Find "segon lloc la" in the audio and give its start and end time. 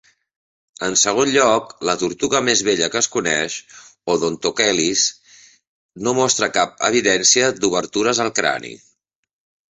0.99-1.93